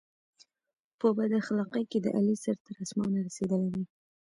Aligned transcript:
په 0.99 1.07
بد 1.17 1.31
اخلاقی 1.41 1.83
کې 1.91 1.99
د 2.01 2.07
علي 2.17 2.35
سر 2.43 2.55
تر 2.65 2.75
اسمانه 2.83 3.19
رسېدلی 3.27 3.69
دی. 3.73 3.83